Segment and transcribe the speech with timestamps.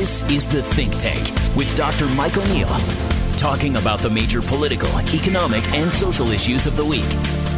[0.00, 1.20] This is The Think Tank
[1.54, 2.06] with Dr.
[2.14, 2.74] Mike O'Neill,
[3.36, 7.10] talking about the major political, economic, and social issues of the week.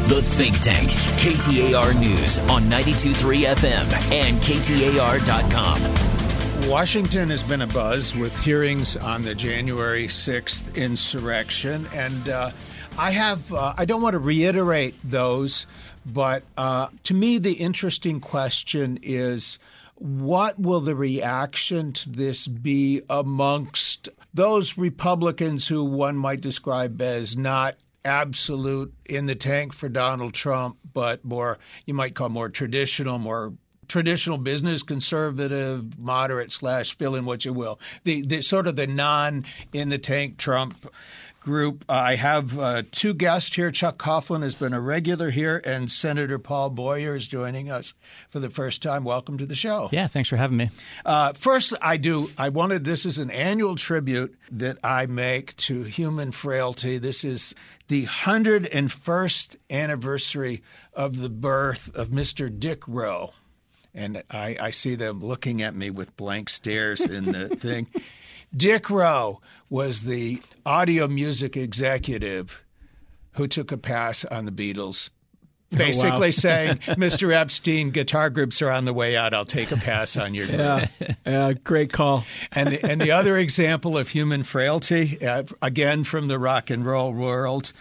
[0.08, 5.80] The Think Tank, KTAR News on 92.3 FM and KTAR.com.
[6.68, 11.86] Washington has been a buzz with hearings on the January 6th insurrection.
[11.94, 12.50] And uh,
[12.98, 15.66] I have, uh, I don't want to reiterate those,
[16.04, 19.60] but uh, to me, the interesting question is
[20.02, 27.36] what will the reaction to this be amongst those Republicans who one might describe as
[27.36, 33.16] not absolute in the tank for Donald Trump, but more, you might call more traditional,
[33.20, 33.52] more
[33.86, 37.78] traditional business conservative moderate slash fill in what you will.
[38.02, 40.92] The, the sort of the non in the tank trump
[41.42, 41.84] group.
[41.88, 43.70] Uh, I have uh, two guests here.
[43.70, 47.94] Chuck Coughlin has been a regular here, and Senator Paul Boyer is joining us
[48.30, 49.04] for the first time.
[49.04, 49.88] Welcome to the show.
[49.92, 50.70] Yeah, thanks for having me.
[51.04, 52.28] Uh, first, I do.
[52.38, 56.98] I wanted this is an annual tribute that I make to human frailty.
[56.98, 57.54] This is
[57.88, 60.62] the 101st anniversary
[60.94, 62.56] of the birth of Mr.
[62.56, 63.32] Dick Rowe.
[63.94, 67.86] And I, I see them looking at me with blank stares in the thing.
[68.56, 72.62] Dick Rowe was the audio music executive
[73.32, 75.10] who took a pass on the Beatles.
[75.70, 76.30] Basically oh, wow.
[76.30, 77.32] saying, Mr.
[77.32, 79.32] Epstein, guitar groups are on the way out.
[79.32, 80.58] I'll take a pass on your group.
[80.58, 80.88] Yeah,
[81.24, 82.26] yeah great call.
[82.52, 86.84] And the, and the other example of human frailty, uh, again from the rock and
[86.84, 87.72] roll world,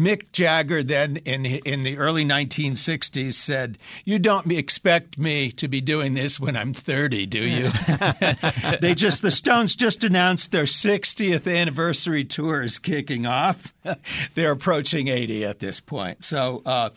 [0.00, 5.80] Mick Jagger then in in the early 1960s said, "You don't expect me to be
[5.80, 7.70] doing this when I'm 30, do you?"
[8.80, 13.74] they just the Stones just announced their 60th anniversary tour is kicking off.
[14.34, 16.24] They're approaching 80 at this point.
[16.24, 16.62] So.
[16.64, 16.90] Uh,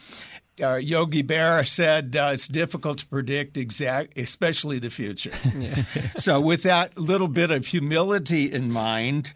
[0.62, 5.32] uh, Yogi Berra said uh, it's difficult to predict exact, especially the future.
[6.18, 9.34] so, with that little bit of humility in mind,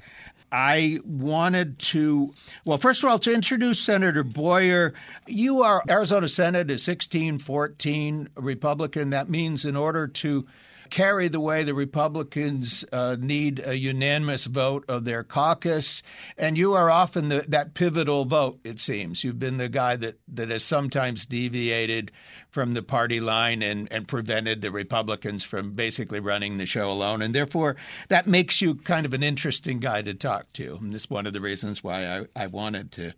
[0.51, 2.33] I wanted to,
[2.65, 4.93] well, first of all, to introduce Senator Boyer.
[5.27, 9.09] You are Arizona Senate is 1614 Republican.
[9.09, 10.45] That means in order to
[10.89, 16.03] carry the way the Republicans uh, need a unanimous vote of their caucus.
[16.37, 19.23] And you are often the, that pivotal vote, it seems.
[19.23, 22.11] You've been the guy that, that has sometimes deviated
[22.49, 27.21] from the party line and, and prevented the Republicans from basically running the show alone.
[27.21, 27.75] And therefore,
[28.07, 30.77] that makes you kind of an interesting guy to talk to.
[30.81, 33.13] And this is one of the reasons why I, I wanted to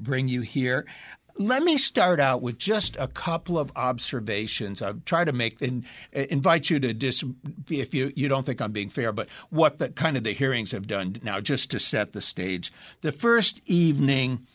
[0.00, 0.86] bring you here.
[1.40, 4.82] Let me start out with just a couple of observations.
[4.82, 5.84] I'll try to make and
[6.14, 7.22] uh, invite you to dis,
[7.70, 10.72] if you, you don't think I'm being fair, but what the kind of the hearings
[10.72, 12.72] have done now, just to set the stage.
[13.02, 14.46] The first evening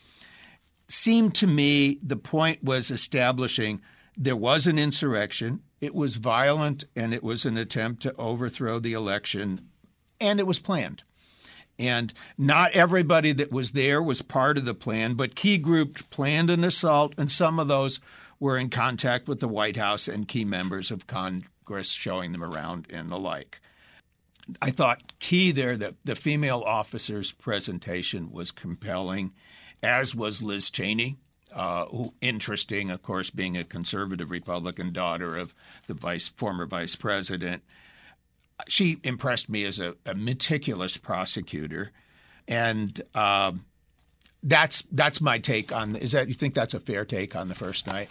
[0.86, 3.80] seemed to me the point was establishing
[4.16, 5.60] there was an insurrection.
[5.80, 9.68] It was violent and it was an attempt to overthrow the election,
[10.20, 11.02] and it was planned.
[11.78, 16.50] And not everybody that was there was part of the plan, but key group planned
[16.50, 18.00] an assault, and some of those
[18.38, 22.86] were in contact with the White House and key members of Congress, showing them around
[22.90, 23.60] and the like.
[24.60, 29.32] I thought key there that the female officer's presentation was compelling,
[29.82, 31.16] as was Liz Cheney.
[31.52, 35.54] Uh, who, interesting, of course, being a conservative Republican daughter of
[35.86, 37.62] the vice former vice president
[38.68, 41.92] she impressed me as a, a meticulous prosecutor,
[42.46, 43.52] and uh,
[44.42, 45.96] that's that's my take on.
[45.96, 48.08] Is that you think that's a fair take on the first night?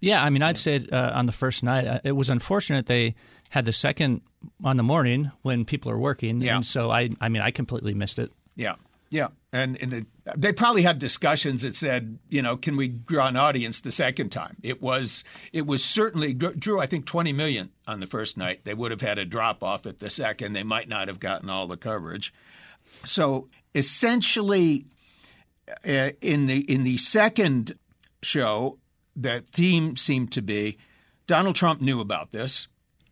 [0.00, 3.14] Yeah, I mean, I'd say uh, on the first night, uh, it was unfortunate they
[3.48, 4.20] had the second
[4.62, 6.56] on the morning when people are working, yeah.
[6.56, 8.32] and so I, I mean, I completely missed it.
[8.56, 8.74] Yeah,
[9.10, 10.06] yeah, and, and it,
[10.36, 14.30] they probably had discussions that said, you know, can we draw an audience the second
[14.30, 14.56] time?
[14.62, 18.64] It was it was certainly drew I think 20 million on the first night.
[18.64, 20.52] They would have had a drop off at the second.
[20.52, 22.34] They might not have gotten all the coverage.
[23.04, 24.86] So essentially,
[25.86, 27.78] uh, in the in the second
[28.22, 28.78] show,
[29.14, 30.76] the theme seemed to be
[31.26, 32.68] Donald Trump knew about this.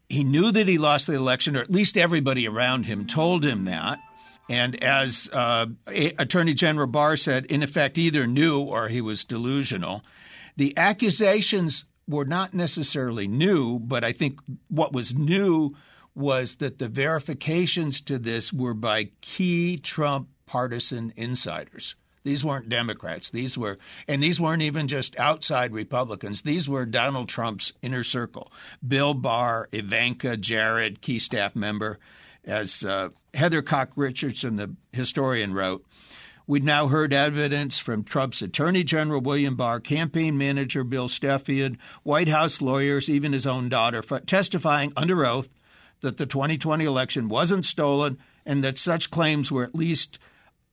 [0.09, 3.65] He knew that he lost the election, or at least everybody around him told him
[3.65, 3.99] that.
[4.49, 10.03] And as uh, Attorney General Barr said, in effect, either knew or he was delusional.
[10.57, 15.75] The accusations were not necessarily new, but I think what was new
[16.15, 21.97] was that the verifications to this were by key Trump partisan insiders.
[22.23, 23.31] These weren't Democrats.
[23.31, 26.43] These were, and these weren't even just outside Republicans.
[26.43, 28.51] These were Donald Trump's inner circle.
[28.87, 31.99] Bill Barr, Ivanka, Jared, key staff member,
[32.47, 35.85] as uh, Heather Cox Richardson, the historian, wrote.
[36.47, 42.29] We'd now heard evidence from Trump's Attorney General William Barr, campaign manager Bill Stepien, White
[42.29, 45.49] House lawyers, even his own daughter, testifying under oath
[46.01, 50.19] that the 2020 election wasn't stolen and that such claims were at least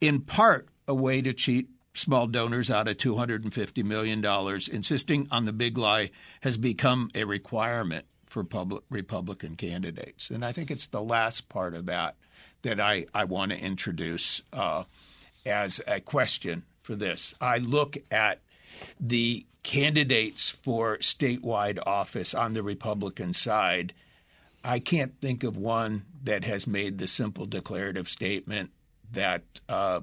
[0.01, 4.23] in part a way to cheat small donors out of $250 million,
[4.71, 6.09] insisting on the big lie
[6.41, 10.29] has become a requirement for public Republican candidates.
[10.29, 12.15] And I think it's the last part of that
[12.61, 14.85] that I, I want to introduce uh,
[15.45, 17.35] as a question for this.
[17.41, 18.39] I look at
[19.01, 23.91] the candidates for statewide office on the Republican side.
[24.63, 28.69] I can't think of one that has made the simple declarative statement
[29.11, 29.99] that uh,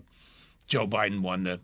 [0.66, 1.60] Joe Biden won the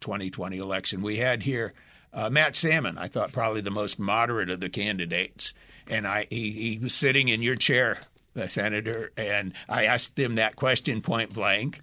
[0.00, 1.00] 2020 election.
[1.00, 1.74] We had here
[2.12, 5.52] uh, Matt Salmon, I thought probably the most moderate of the candidates,
[5.88, 7.98] and I he, he was sitting in your chair,
[8.36, 11.80] uh, Senator, and I asked him that question point blank,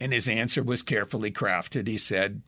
[0.00, 1.86] and his answer was carefully crafted.
[1.86, 2.42] He said,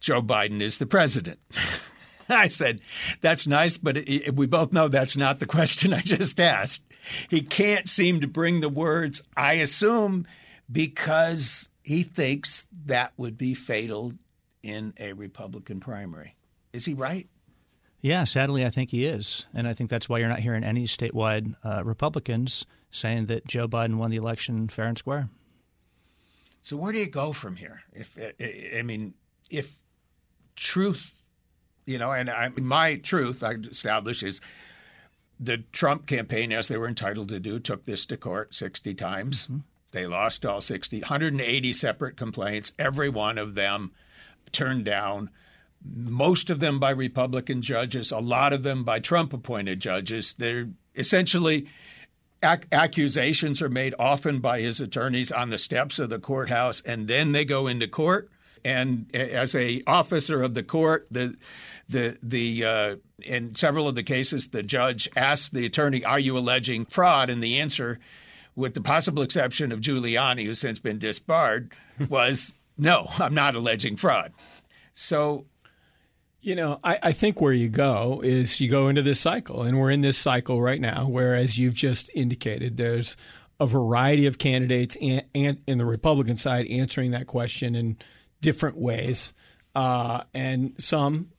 [0.00, 1.38] "Joe Biden is the president."
[2.28, 2.80] I said,
[3.20, 6.82] "That's nice, but it, it, we both know that's not the question I just asked."
[7.30, 9.22] He can't seem to bring the words.
[9.36, 10.26] I assume
[10.70, 14.12] because he thinks that would be fatal
[14.62, 16.34] in a Republican primary.
[16.72, 17.28] Is he right?
[18.06, 19.46] Yeah, sadly, I think he is.
[19.52, 23.66] And I think that's why you're not hearing any statewide uh, Republicans saying that Joe
[23.66, 25.28] Biden won the election fair and square.
[26.62, 27.82] So, where do you go from here?
[27.92, 28.16] If
[28.78, 29.14] I mean,
[29.50, 29.76] if
[30.54, 31.10] truth,
[31.84, 34.40] you know, and I, my truth I establish is
[35.40, 39.44] the Trump campaign, as they were entitled to do, took this to court 60 times.
[39.46, 39.58] Mm-hmm.
[39.90, 43.90] They lost all 60, 180 separate complaints, every one of them
[44.52, 45.30] turned down,
[45.94, 50.34] most of them by Republican judges, a lot of them by Trump appointed judges.
[50.38, 51.66] They're essentially
[52.42, 57.08] ac- accusations are made often by his attorneys on the steps of the courthouse, and
[57.08, 58.30] then they go into court.
[58.64, 61.36] And as a officer of the court, the
[61.88, 66.36] the the uh, in several of the cases, the judge asked the attorney, "Are you
[66.36, 68.00] alleging fraud?" And the answer,
[68.56, 71.72] with the possible exception of Giuliani, who's since been disbarred,
[72.08, 74.32] was no, I'm not alleging fraud.
[74.94, 75.44] So,
[76.46, 79.80] you know, I, I, think where you go is you go into this cycle, and
[79.80, 83.16] we're in this cycle right now, where, as you've just indicated, there's
[83.58, 87.96] a variety of candidates and, and in the Republican side answering that question in
[88.40, 89.32] different ways.
[89.74, 91.32] Uh, and some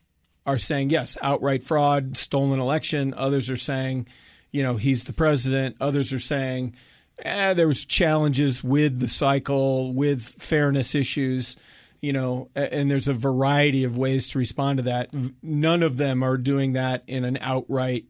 [0.45, 3.13] are saying, yes, outright fraud, stolen election.
[3.13, 4.09] Others are saying,
[4.51, 5.77] you know, he's the president.
[5.79, 6.75] Others are saying,
[7.19, 11.55] eh, there was challenges with the cycle, with fairness issues,
[12.01, 15.09] you know, and there's a variety of ways to respond to that.
[15.41, 18.05] None of them are doing that in an outright,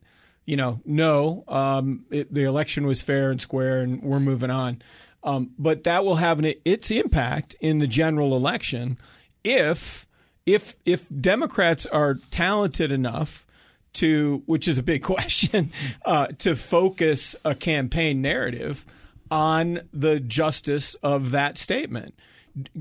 [0.45, 4.81] you know, no, um, it, the election was fair and square, and we're moving on.
[5.23, 8.97] Um, but that will have an, its impact in the general election
[9.43, 10.07] if
[10.45, 13.45] if if Democrats are talented enough
[13.93, 15.71] to, which is a big question,
[16.05, 18.85] uh, to focus a campaign narrative
[19.29, 22.15] on the justice of that statement.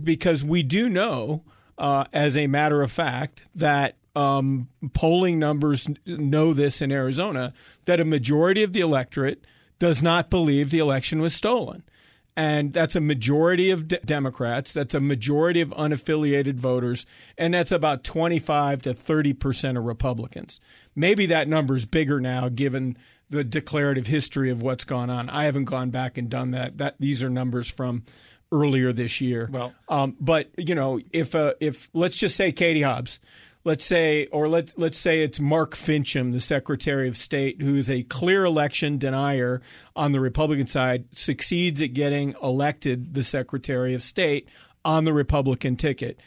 [0.03, 1.43] Because we do know,
[1.79, 7.53] uh, as a matter of fact, that um, polling numbers know this in Arizona,
[7.85, 9.45] that a majority of the electorate
[9.79, 11.83] does not believe the election was stolen.
[12.35, 14.73] And that's a majority of de- Democrats.
[14.75, 17.07] That's a majority of unaffiliated voters.
[17.39, 20.61] And that's about 25 to 30% of Republicans.
[20.95, 22.99] Maybe that number is bigger now given
[23.31, 25.31] the declarative history of what's gone on.
[25.31, 26.77] I haven't gone back and done that.
[26.79, 28.05] That These are numbers from
[28.53, 29.49] earlier this year.
[29.51, 33.19] Well, um, but, you know, if, uh, if let's just say Katie Hobbs
[33.67, 37.91] let's say, or let let's say it's Mark Finchem, the Secretary of State, who is
[37.91, 39.61] a clear election denier
[39.97, 44.49] on the Republican side, succeeds at getting elected the Secretary of State
[44.85, 46.21] on the Republican ticket.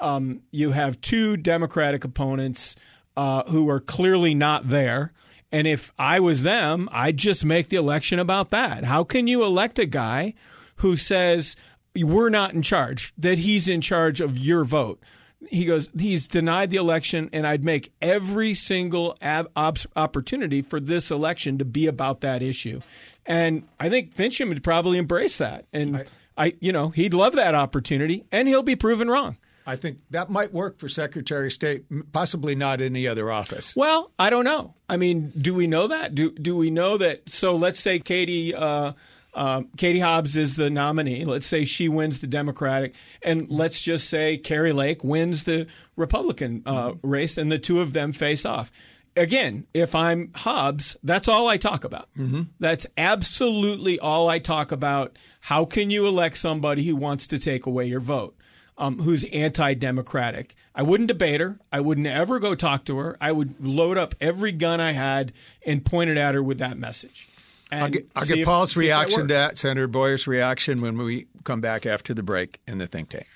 [0.00, 2.76] Um, you have two Democratic opponents
[3.14, 5.12] uh, who are clearly not there.
[5.52, 8.84] And if I was them, I'd just make the election about that.
[8.84, 10.32] How can you elect a guy
[10.76, 11.56] who says,
[11.96, 15.00] we're not in charge, that he's in charge of your vote?
[15.48, 20.80] he goes, he's denied the election, and I'd make every single ab- op- opportunity for
[20.80, 22.80] this election to be about that issue.
[23.24, 25.66] And I think Finchem would probably embrace that.
[25.72, 26.04] And I,
[26.36, 29.36] I, you know, he'd love that opportunity, and he'll be proven wrong.
[29.68, 33.74] I think that might work for Secretary of State, possibly not any other office.
[33.74, 34.74] Well, I don't know.
[34.88, 36.14] I mean, do we know that?
[36.14, 37.28] Do do we know that?
[37.28, 38.54] So let's say Katie.
[38.54, 38.92] Uh,
[39.36, 41.26] uh, Katie Hobbs is the nominee.
[41.26, 46.62] Let's say she wins the Democratic, and let's just say Kari Lake wins the Republican
[46.64, 47.06] uh, mm-hmm.
[47.06, 48.72] race, and the two of them face off.
[49.14, 52.08] Again, if I'm Hobbs, that's all I talk about.
[52.18, 52.42] Mm-hmm.
[52.60, 55.18] That's absolutely all I talk about.
[55.40, 58.36] How can you elect somebody who wants to take away your vote?
[58.78, 60.54] Um, who's anti-democratic.
[60.74, 61.58] I wouldn't debate her.
[61.72, 63.16] I wouldn't ever go talk to her.
[63.22, 65.32] I would load up every gun I had
[65.64, 67.26] and point it at her with that message.
[67.72, 71.26] I'll get, I'll get Paul's if, reaction that to that, Senator Boyer's reaction when we
[71.44, 73.26] come back after the break in the think tank.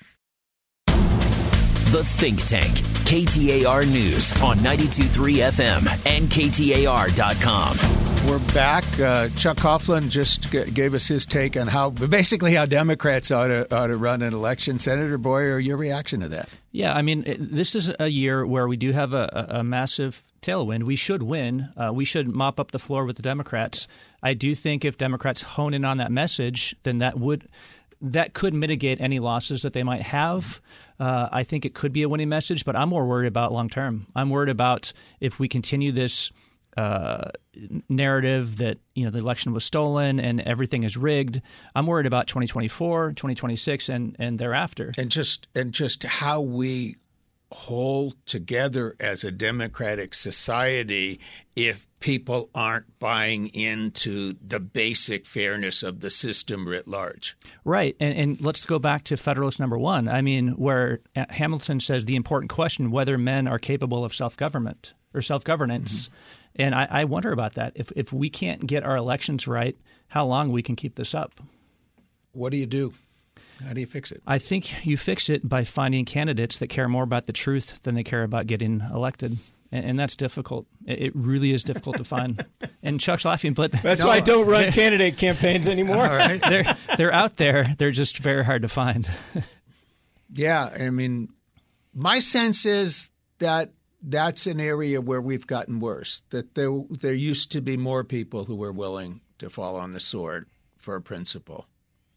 [1.91, 2.71] The Think Tank,
[3.03, 7.77] KTAR News on 92.3 FM and KTAR.com.
[8.29, 8.85] We're back.
[8.97, 13.47] Uh, Chuck Coughlin just g- gave us his take on how, basically, how Democrats ought
[13.47, 14.79] to, ought to run an election.
[14.79, 16.47] Senator Boyer, your reaction to that?
[16.71, 20.23] Yeah, I mean, it, this is a year where we do have a, a massive
[20.41, 20.83] tailwind.
[20.83, 21.69] We should win.
[21.77, 23.87] Uh, we should mop up the floor with the Democrats.
[24.23, 27.47] I do think if Democrats hone in on that message, then that would
[28.03, 30.59] that could mitigate any losses that they might have.
[30.99, 33.69] Uh, I think it could be a winning message, but I'm more worried about long
[33.69, 34.07] term.
[34.15, 36.31] I'm worried about if we continue this
[36.77, 37.29] uh,
[37.89, 41.41] narrative that you know the election was stolen and everything is rigged.
[41.75, 44.93] I'm worried about 2024, 2026, and and thereafter.
[44.97, 46.95] And just and just how we
[47.51, 51.19] hold together as a democratic society
[51.55, 57.37] if people aren't buying into the basic fairness of the system writ large.
[57.65, 57.95] Right.
[57.99, 60.07] And, and let's go back to Federalist number one.
[60.07, 64.93] I mean, where Hamilton says the important question whether men are capable of self government
[65.13, 66.07] or self governance.
[66.07, 66.15] Mm-hmm.
[66.55, 67.73] And I, I wonder about that.
[67.75, 69.77] If, if we can't get our elections right,
[70.07, 71.39] how long we can keep this up?
[72.33, 72.93] What do you do?
[73.65, 74.21] How do you fix it?
[74.25, 77.95] I think you fix it by finding candidates that care more about the truth than
[77.95, 79.37] they care about getting elected.
[79.71, 80.65] And, and that's difficult.
[80.85, 82.45] It really is difficult to find.
[82.83, 86.07] And Chuck's laughing, but that's no, why I don't run candidate campaigns anymore.
[86.49, 87.75] they're they're out there.
[87.77, 89.07] They're just very hard to find.
[90.33, 91.29] yeah, I mean,
[91.93, 93.69] my sense is that
[94.01, 96.23] that's an area where we've gotten worse.
[96.31, 99.99] That there there used to be more people who were willing to fall on the
[99.99, 100.47] sword
[100.79, 101.67] for a principle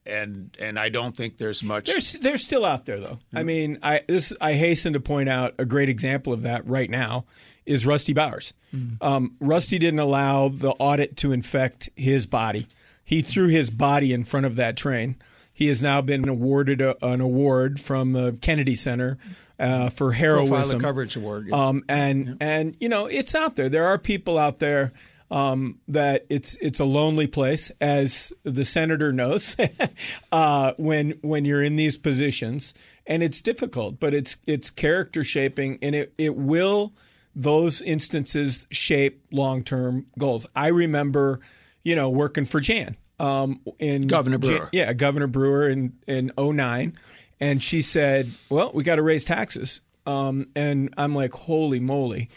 [0.06, 1.86] and and I don't think there's much.
[1.86, 3.18] There's they're still out there though.
[3.18, 3.38] Mm-hmm.
[3.38, 6.90] I mean, I this I hasten to point out a great example of that right
[6.90, 7.24] now
[7.66, 8.52] is Rusty Bowers.
[8.74, 9.04] Mm-hmm.
[9.04, 12.68] Um, Rusty didn't allow the audit to infect his body.
[13.04, 15.16] He threw his body in front of that train.
[15.52, 19.18] He has now been awarded a, an award from the Kennedy Center
[19.58, 20.80] uh, for heroism.
[20.80, 21.46] coverage award.
[21.48, 21.68] Yeah.
[21.68, 22.34] Um, and yeah.
[22.40, 23.68] and you know it's out there.
[23.68, 24.92] There are people out there
[25.34, 29.56] um, that it's it's a lonely place, as the senator knows,
[30.32, 32.72] uh, when when you're in these positions,
[33.04, 36.92] and it's difficult, but it's it's character shaping, and it it will
[37.34, 40.46] those instances shape long term goals.
[40.54, 41.40] I remember,
[41.82, 46.30] you know, working for Jan um, in Governor Brewer, Jan, yeah, Governor Brewer in in
[46.38, 46.94] 09,
[47.40, 52.30] and she said, "Well, we got to raise taxes," um, and I'm like, "Holy moly!"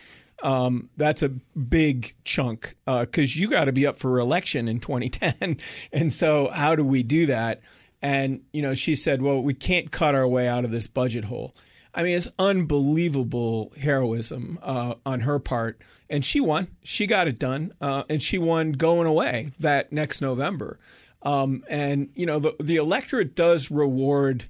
[0.44, 4.79] Um, that's a big chunk because uh, you got to be up for election in
[4.79, 5.58] 2010.
[5.91, 7.62] and so, how do we do that?
[8.01, 11.25] And you know, she said, "Well, we can't cut our way out of this budget
[11.25, 11.56] hole."
[11.94, 16.67] I mean, it's unbelievable heroism uh, on her part, and she won.
[16.84, 20.79] She got it done, uh, and she won going away that next November.
[21.24, 24.46] Um, and you know, the the electorate does reward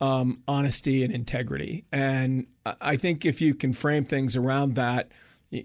[0.00, 2.46] um, honesty and integrity, and
[2.80, 5.10] I think if you can frame things around that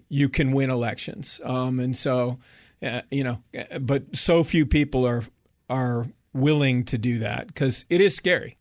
[0.09, 1.39] you can win elections.
[1.43, 2.39] Um, and so,
[2.83, 3.43] uh, you know,
[3.79, 5.23] but so few people are
[5.69, 8.57] are willing to do that because it is scary.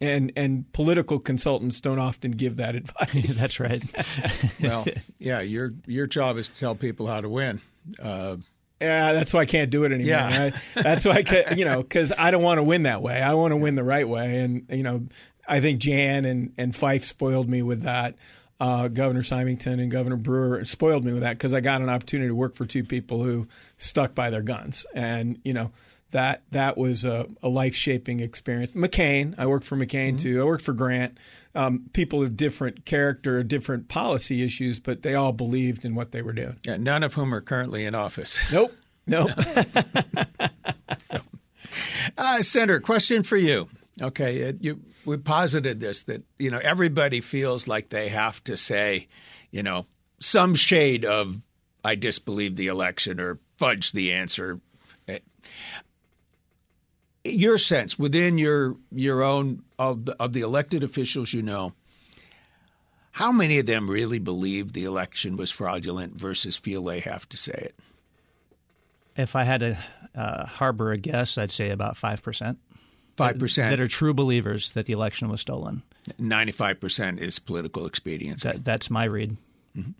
[0.00, 3.38] And and political consultants don't often give that advice.
[3.40, 3.82] That's right.
[4.60, 4.86] well,
[5.18, 7.60] yeah, your your job is to tell people how to win.
[8.00, 8.36] Uh,
[8.80, 10.08] yeah, that's why I can't do it anymore.
[10.08, 10.50] Yeah.
[10.74, 13.22] I, that's why I can't, you know, because I don't want to win that way.
[13.22, 15.06] I want to win the right way, and you know,
[15.46, 18.16] I think Jan and and Fife spoiled me with that
[18.64, 22.28] uh, Governor Symington and Governor Brewer spoiled me with that because I got an opportunity
[22.28, 25.70] to work for two people who stuck by their guns, and you know
[26.12, 28.72] that that was a, a life shaping experience.
[28.72, 30.16] McCain, I worked for McCain mm-hmm.
[30.16, 30.40] too.
[30.40, 31.18] I worked for Grant.
[31.54, 36.22] Um, people of different character, different policy issues, but they all believed in what they
[36.22, 36.56] were doing.
[36.62, 38.40] Yeah, none of whom are currently in office.
[38.50, 38.72] Nope.
[39.06, 39.28] Nope.
[42.16, 43.68] uh, Senator, question for you.
[44.00, 48.56] Okay, it, you we posited this that you know everybody feels like they have to
[48.56, 49.06] say,
[49.50, 49.86] you know,
[50.20, 51.40] some shade of
[51.84, 54.60] I disbelieve the election or fudge the answer.
[55.06, 55.18] Eh,
[57.24, 61.72] your sense within your your own of the, of the elected officials you know,
[63.12, 67.36] how many of them really believe the election was fraudulent versus feel they have to
[67.36, 67.74] say it?
[69.16, 69.78] If I had to
[70.14, 72.58] uh, harbor a guess, I'd say about five percent.
[73.16, 75.82] Five percent that are true believers that the election was stolen.
[76.18, 78.48] Ninety-five percent is political expediency.
[78.48, 79.36] That, that's my read.
[79.76, 79.92] Mm-hmm.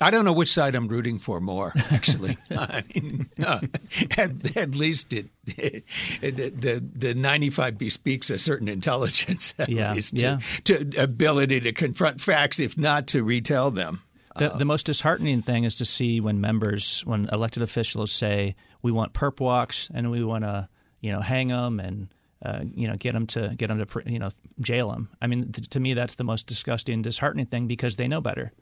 [0.00, 1.72] I don't know which side I'm rooting for more.
[1.90, 3.60] Actually, I mean, uh,
[4.18, 10.40] at, at, least it, it, the the 95 bespeaks a certain intelligence, yeah, least, yeah.
[10.64, 14.02] To, to ability to confront facts, if not to retell them.
[14.36, 18.90] The, the most disheartening thing is to see when members, when elected officials say we
[18.90, 20.70] want perp walks and we want to,
[21.02, 22.08] you know, hang them and
[22.44, 24.30] uh, you know get them to get them to you know
[24.60, 25.08] jail them.
[25.20, 28.52] I mean, th- to me, that's the most disgusting, disheartening thing because they know better.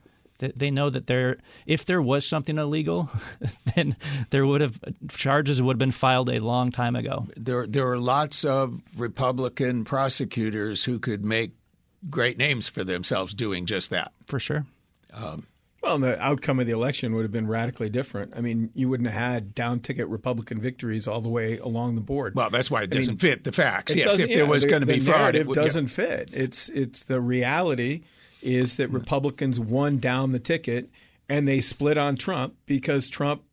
[0.41, 3.09] They, they know that there, if there was something illegal,
[3.75, 3.95] then
[4.31, 7.27] there would have charges would have been filed a long time ago.
[7.37, 11.51] There, there are lots of Republican prosecutors who could make
[12.09, 14.11] great names for themselves doing just that.
[14.25, 14.65] For sure.
[15.13, 15.45] Um,
[15.81, 18.33] well, the outcome of the election would have been radically different.
[18.35, 22.01] I mean, you wouldn't have had down ticket Republican victories all the way along the
[22.01, 22.35] board.
[22.35, 23.95] Well, that's why it doesn't I mean, fit the facts.
[23.95, 26.07] Yes, if yeah, there was the, going to be the fraud, it doesn't yeah.
[26.07, 26.31] fit.
[26.33, 28.03] It's it's the reality
[28.43, 30.89] is that Republicans won down the ticket
[31.27, 33.43] and they split on Trump because Trump.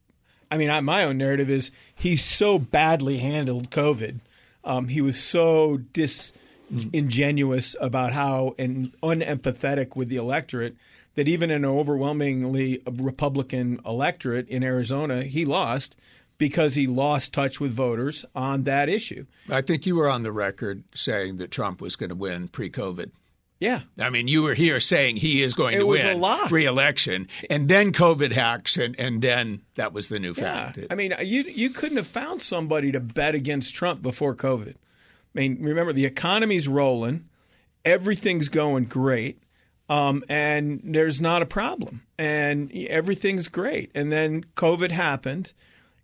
[0.51, 4.21] I mean, I, my own narrative is he so badly handled COVID.
[4.65, 10.77] Um, he was so disingenuous about how and unempathetic with the electorate
[11.19, 15.97] that even in an overwhelmingly Republican electorate in Arizona, he lost
[16.39, 19.27] because he lost touch with voters on that issue.
[19.51, 22.71] I think you were on the record saying that Trump was going to win pre
[22.71, 23.11] COVID.
[23.59, 23.81] Yeah.
[23.99, 26.23] I mean, you were here saying he is going it to win
[26.53, 30.71] re-election, and then COVID hacks, and, and then that was the new yeah.
[30.71, 30.79] fact.
[30.89, 34.77] I mean, you you couldn't have found somebody to bet against Trump before COVID.
[34.77, 37.29] I mean, remember the economy's rolling,
[37.85, 39.43] everything's going great,
[39.89, 43.91] um, and there's not a problem, and everything's great.
[43.95, 45.53] And then COVID happened,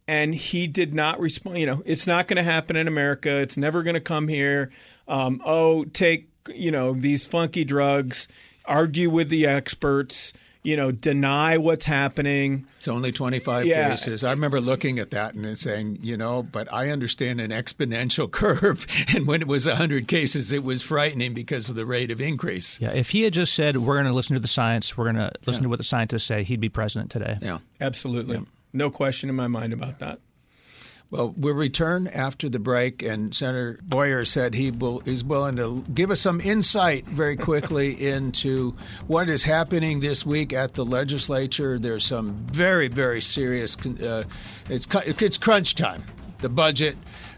[0.08, 1.58] and he did not respond.
[1.58, 3.38] You know, it's not going to happen in America.
[3.38, 4.70] It's never going to come here.
[5.06, 8.28] Um, oh, take you know, these funky drugs,
[8.64, 10.32] argue with the experts,
[10.64, 12.66] you know, deny what's happening.
[12.78, 13.90] It's only 25 yeah.
[13.90, 14.24] cases.
[14.24, 18.86] I remember looking at that and saying, you know, but I understand an exponential curve.
[19.14, 22.80] And when it was 100 cases, it was frightening because of the rate of increase.
[22.80, 22.92] Yeah.
[22.92, 25.32] If he had just said, we're going to listen to the science, we're going to
[25.46, 25.66] listen yeah.
[25.66, 27.38] to what the scientists say, he'd be president today.
[27.42, 27.58] Yeah.
[27.80, 28.38] Absolutely.
[28.38, 28.44] Yeah.
[28.72, 30.18] No question in my mind about that.
[31.14, 35.84] Well, we'll return after the break, and Senator Boyer said he will is willing to
[35.94, 38.74] give us some insight very quickly into
[39.06, 41.78] what is happening this week at the legislature.
[41.78, 43.76] There's some very, very serious.
[43.86, 44.24] Uh,
[44.68, 46.02] it's it's crunch time.
[46.40, 46.96] The budget,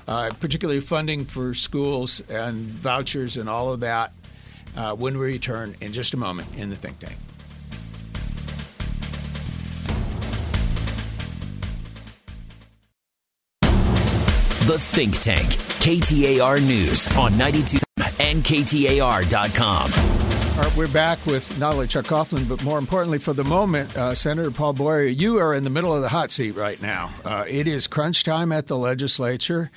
[0.09, 4.15] uh, particularly funding for schools and vouchers and all of that.
[4.75, 7.17] Uh, when we return in just a moment in the think tank.
[14.67, 15.47] The Think Tank,
[15.79, 17.79] KTAR News on 92
[18.19, 19.93] and KTAR.com.
[19.93, 23.97] All right, we're back with not only Chuck Coughlin, but more importantly, for the moment,
[23.97, 27.15] uh, Senator Paul Boyer, you are in the middle of the hot seat right now.
[27.25, 29.71] Uh, it is crunch time at the legislature.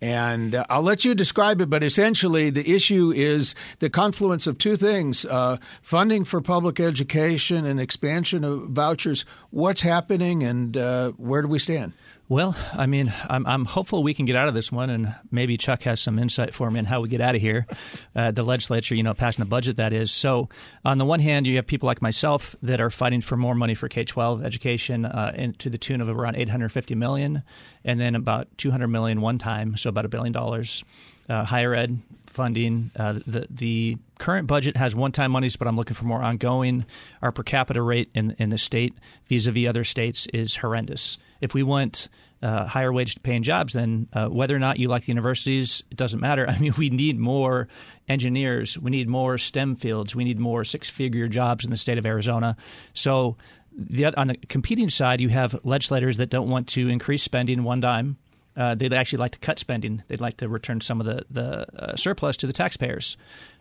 [0.00, 4.56] And uh, I'll let you describe it, but essentially the issue is the confluence of
[4.56, 9.26] two things uh, funding for public education and expansion of vouchers.
[9.50, 11.92] What's happening and uh, where do we stand?
[12.30, 15.56] Well, I mean, I'm, I'm, hopeful we can get out of this one, and maybe
[15.56, 17.66] Chuck has some insight for me on how we get out of here.
[18.14, 20.12] Uh, the legislature, you know, passing a budget that is.
[20.12, 20.48] So,
[20.84, 23.74] on the one hand, you have people like myself that are fighting for more money
[23.74, 27.42] for K-12 education, uh, in, to the tune of around 850 million,
[27.84, 30.84] and then about 200 million one time, so about a billion dollars.
[31.28, 32.90] Uh, higher ed funding.
[32.96, 36.86] Uh, the the current budget has one time monies, but I'm looking for more ongoing.
[37.22, 38.94] Our per capita rate in in the state
[39.28, 42.08] vis-a-vis other states is horrendous if we want
[42.42, 45.96] uh, higher wage paying jobs, then uh, whether or not you like the universities, it
[45.96, 46.46] doesn't matter.
[46.48, 47.68] I mean, we need more
[48.08, 51.98] engineers, we need more STEM fields, we need more six figure jobs in the state
[51.98, 52.56] of Arizona.
[52.94, 53.36] So,
[53.72, 57.80] the, on the competing side, you have legislators that don't want to increase spending one
[57.80, 58.16] dime.
[58.56, 60.02] Uh, they'd actually like to cut spending.
[60.08, 63.16] They'd like to return some of the the uh, surplus to the taxpayers,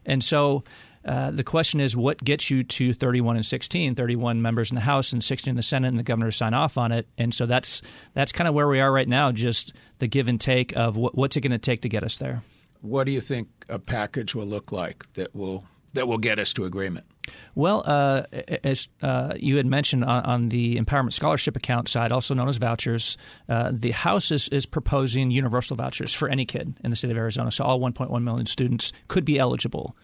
[0.05, 0.63] and so
[1.05, 4.81] uh, the question is what gets you to 31 and 16, 31 members in the
[4.81, 7.07] House and 16 in the Senate, and the governor sign off on it.
[7.17, 7.81] And so that's
[8.13, 11.15] that's kind of where we are right now, just the give and take of what,
[11.15, 12.43] what's it going to take to get us there.
[12.81, 16.53] What do you think a package will look like that will that will get us
[16.53, 17.05] to agreement?
[17.55, 18.23] Well, uh,
[18.63, 22.57] as uh, you had mentioned on, on, the Empowerment Scholarship Account side, also known as
[22.57, 27.11] vouchers, uh, the House is, is proposing universal vouchers for any kid in the state
[27.11, 27.51] of Arizona.
[27.51, 29.95] So all 1.1 million students could be eligible.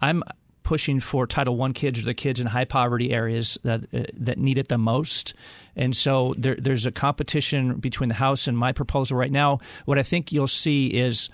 [0.00, 0.22] I'm
[0.66, 4.36] pushing for Title I kids or the kids in high poverty areas that uh, that
[4.36, 5.32] need it the most.
[5.76, 9.60] And so there, there's a competition between the House and my proposal right now.
[9.84, 11.30] What I think you'll see is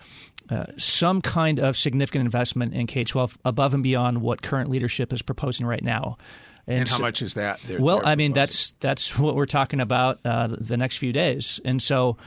[0.52, 5.10] uh, some kind of significant investment in K 12 above and beyond what current leadership
[5.10, 6.18] is proposing right now.
[6.66, 7.58] And, and how so, much is that?
[7.64, 11.10] They're, well, they're I mean, that's that's what we're talking about uh, the next few
[11.10, 11.58] days.
[11.64, 12.18] And so,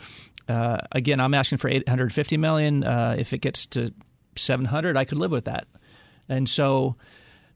[0.50, 2.84] uh, again, I'm asking for 850 million.
[2.84, 3.94] Uh, if it gets to
[4.36, 5.68] 700, I could live with that.
[6.28, 6.96] And so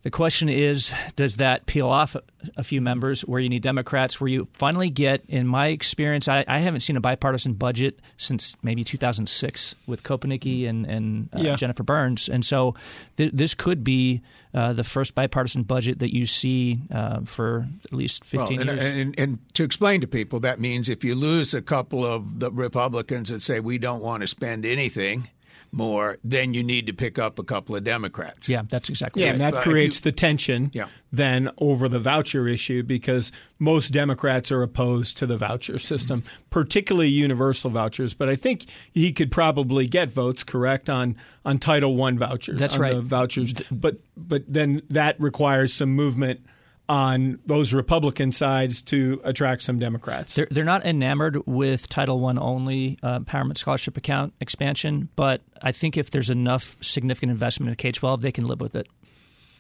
[0.02, 2.16] The question is, does that peel off
[2.56, 6.46] a few members where you need Democrats, where you finally get, in my experience, I,
[6.48, 11.56] I haven't seen a bipartisan budget since maybe 2006 with Konopnicki and, and uh, Yeah.
[11.58, 12.30] Jennifer Burns.
[12.30, 12.76] And so
[13.18, 14.22] th- this could be
[14.54, 18.80] uh, the first bipartisan budget that you see uh, for at least 15 Well, and,
[18.80, 18.86] years.
[18.92, 22.50] and, and to explain to people, that means if you lose a couple of the
[22.52, 25.28] Republicans that say we don't want to spend anything
[25.72, 28.50] more, then you need to pick up a couple of Democrats.
[28.50, 29.34] yeah, that's exactly Yeah, right.
[29.34, 30.88] and that if creates you- the tension Yeah.
[31.12, 37.10] then over the voucher issue because most Democrats are opposed to the voucher system, particularly
[37.10, 38.14] universal vouchers.
[38.14, 42.60] But I think he could probably get votes correct on on Title One vouchers.
[42.60, 42.96] That's on right.
[42.96, 46.42] The vouchers, but but then that requires some movement
[46.90, 50.34] on those Republican sides to attract some Democrats.
[50.34, 55.72] They're, they're not enamored with Title I only uh, empowerment scholarship account expansion, but I
[55.72, 58.88] think if there's enough significant investment in K 12, they can live with it.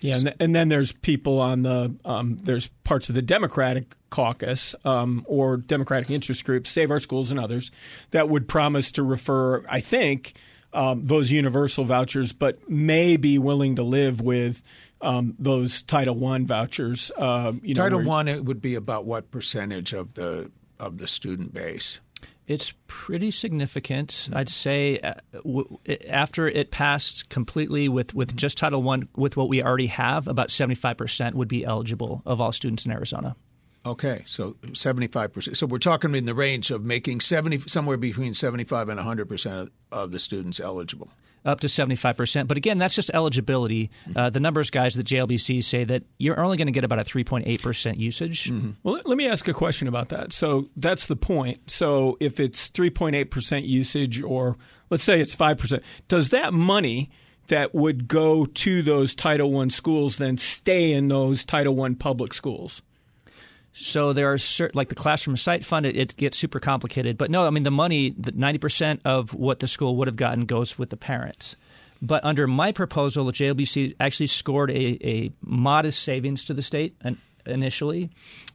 [0.02, 3.96] Yeah, and, th- and then there's people on the um, there's parts of the Democratic
[4.10, 7.70] caucus um, or Democratic interest groups, Save Our Schools and others,
[8.12, 10.34] that would promise to refer, I think,
[10.74, 14.64] um, those universal vouchers, but may be willing to live with
[15.02, 17.12] um, those Title One vouchers.
[17.18, 20.98] Uh, you know, Title where- One, it would be about what percentage of the of
[20.98, 22.00] the student base?
[22.48, 24.28] It's pretty significant.
[24.34, 25.78] I'd say uh, w-
[26.10, 30.50] after it passed completely with, with just Title One, with what we already have, about
[30.50, 33.36] 75% would be eligible of all students in Arizona.
[33.86, 35.56] Okay, so seventy five percent.
[35.58, 39.30] So we're talking in the range of making seventy somewhere between seventy five and hundred
[39.30, 41.10] percent of the students eligible.
[41.46, 42.48] Up to 75%.
[42.48, 43.90] But again, that's just eligibility.
[44.16, 47.04] Uh, the numbers guys at JLBC say that you're only going to get about a
[47.04, 48.52] 3.8% usage.
[48.84, 50.34] Well, let- let me ask a question about that.
[50.34, 51.72] So that's the point.
[51.72, 54.58] So if it's 3.8% usage, or
[54.90, 57.10] let's say it's 5%, does that money
[57.48, 62.34] that would go to those Title I schools then stay in those Title I public
[62.34, 62.82] schools?
[63.80, 67.18] So there are certain, like the classroom site fund, it, it gets super complicated.
[67.18, 70.18] But no, I mean the money, the ninety percent of what the school would have
[70.18, 71.56] gotten goes with the parents.
[72.02, 76.96] But under my proposal, the JLBC actually scored a, a modest savings to the state
[77.46, 78.10] initially.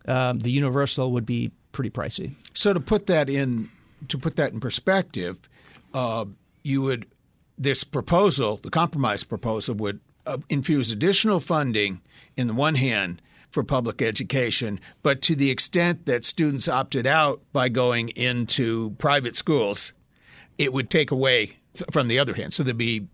[0.07, 2.33] Um, the universal would be pretty pricey.
[2.55, 3.71] So to put that in
[4.09, 5.39] to put that in perspective,
[5.93, 6.27] uh,
[6.63, 7.07] you would
[7.59, 12.01] this proposal, the compromise proposal, would uh, infuse additional funding
[12.37, 13.21] in the one hand
[13.55, 19.37] for public education, but to the extent that students opted out by going into private
[19.37, 19.95] schools,
[20.59, 21.57] it would take away
[21.93, 22.53] from the other hand.
[22.53, 23.07] So there'd be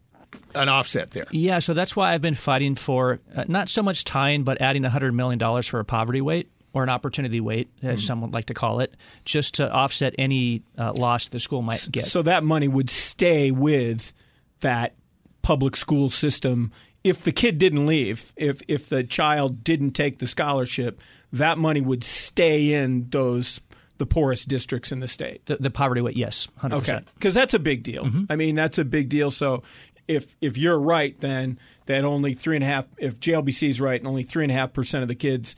[0.54, 1.26] an offset there.
[1.30, 4.82] Yeah, so that's why I've been fighting for uh, not so much tying, but adding
[4.82, 8.54] $100 million for a poverty weight or an opportunity weight, as some would like to
[8.54, 12.04] call it, just to offset any uh, loss the school might get.
[12.04, 14.12] So that money would stay with
[14.60, 14.94] that
[15.42, 20.26] public school system if the kid didn't leave, if if the child didn't take the
[20.26, 21.00] scholarship,
[21.32, 23.60] that money would stay in those
[23.98, 25.44] the poorest districts in the state.
[25.44, 26.72] the, the poverty weight, yes, 100%.
[26.72, 28.04] Okay, because that's a big deal.
[28.04, 28.24] Mm-hmm.
[28.30, 29.30] I mean, that's a big deal.
[29.30, 29.62] So
[30.08, 32.86] if if you're right, then that only three and a half.
[32.98, 35.54] If JLBC is right, and only three and a half percent of the kids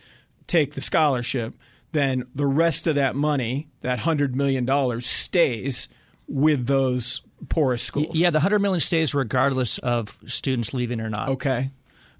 [0.46, 1.54] take the scholarship,
[1.92, 5.88] then the rest of that money, that hundred million dollars, stays
[6.26, 8.16] with those poorest schools.
[8.16, 11.28] Yeah, the 100 million stays regardless of students leaving or not.
[11.30, 11.70] Okay.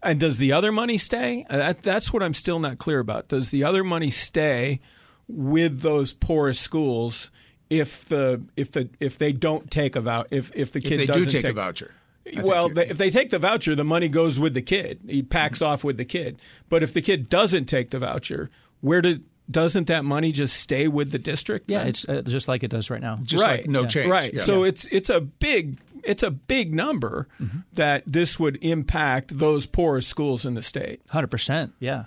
[0.03, 1.47] And does the other money stay?
[1.49, 3.29] Uh, That, that's what I'm still not clear about.
[3.29, 4.81] Does the other money stay
[5.29, 7.31] with those poorest schools
[7.71, 10.99] if the if the if they don't take a voucher if if the kid If
[10.99, 11.95] they doesn't take, take a voucher.
[12.37, 15.01] I well, they, if they take the voucher, the money goes with the kid.
[15.09, 16.39] He packs off with the kid.
[16.69, 19.19] But if the kid doesn't take the voucher, where does
[19.51, 21.71] doesn't that money just stay with the district?
[21.71, 21.89] Yeah, then?
[21.89, 23.19] it's uh, just like it does right now.
[23.23, 23.61] just right.
[23.63, 23.89] like no Yeah.
[23.89, 24.09] change.
[24.11, 24.35] Right.
[24.35, 24.41] Yeah.
[24.43, 27.59] So it's it's a big it's a big number Mm-hmm.
[27.75, 31.01] that this would impact those poorest schools in the state.
[31.13, 31.73] 100%.
[31.81, 32.05] Yeah.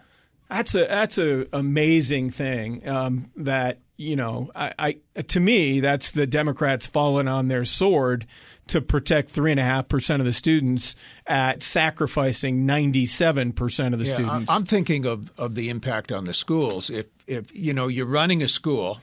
[0.49, 4.73] That's a that's a amazing thing um, that you know I,
[5.17, 8.27] I to me that's the Democrats falling on their sword
[8.67, 10.95] to protect three and a half percent of the students
[11.27, 14.51] at sacrificing ninety seven percent of the Yeah, students.
[14.51, 16.89] I'm thinking of, of the impact on the schools.
[16.89, 18.99] If if you know you're running a school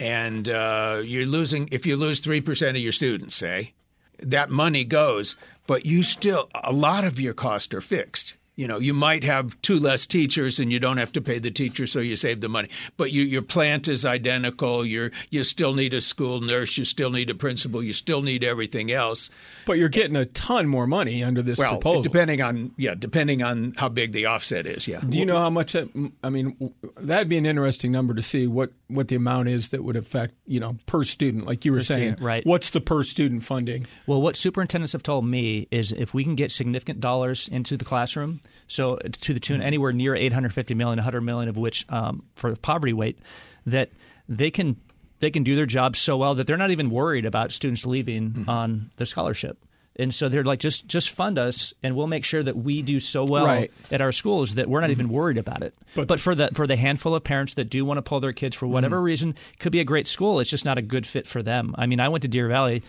[0.00, 3.74] and uh, you're losing, if you lose three percent of your students, say,
[4.18, 5.36] that money goes,
[5.66, 8.34] but you still a lot of your costs are fixed.
[8.54, 11.50] You know, you might have two less teachers, and you don't have to pay the
[11.50, 12.68] teacher, so you save the money.
[12.98, 14.84] But you, your plant is identical.
[14.84, 16.76] You you still need a school nurse.
[16.76, 17.82] You still need a principal.
[17.82, 19.30] You still need everything else.
[19.64, 22.02] but you're getting a ton more money under this Well, proposal.
[22.02, 24.86] depending on yeah, depending on how big the offset is.
[24.86, 25.00] Yeah.
[25.00, 25.72] Do you know how much?
[25.72, 25.88] That,
[26.22, 29.82] I mean, that'd be an interesting number to see what, what the amount is that
[29.82, 32.00] would affect you know per student, like you were saying.
[32.16, 32.44] student, right.
[32.44, 33.86] What's the per student funding?
[34.06, 37.84] Well, what superintendents have told me is if we can get significant dollars into the
[37.86, 42.50] classroom, so to the tune anywhere near 850 million, 100 million of which um, for
[42.50, 43.18] the poverty weight,
[43.66, 43.90] that
[44.28, 44.76] they can
[45.20, 48.30] they can do their job so well that they're not even worried about students leaving
[48.30, 48.50] mm-hmm.
[48.50, 49.56] on the scholarship.
[49.96, 52.98] And so they're like, just just fund us, and we'll make sure that we do
[52.98, 53.70] so well right.
[53.90, 54.92] at our schools that we're not mm-hmm.
[54.92, 55.74] even worried about it.
[55.94, 58.32] But, but, for the for the handful of parents that do want to pull their
[58.32, 59.04] kids for whatever mm-hmm.
[59.04, 60.40] reason, could be a great school.
[60.40, 61.74] It's just not a good fit for them.
[61.76, 62.82] I mean, I went to Deer Valley.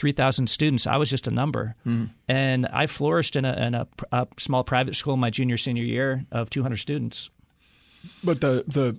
[0.00, 0.86] 3,000 students.
[0.86, 1.76] I was just a number.
[1.86, 2.06] Mm-hmm.
[2.26, 6.24] And I flourished in, a, in a, a, small private school my junior, senior year
[6.32, 7.28] of 200 students.
[8.24, 8.98] But the, the,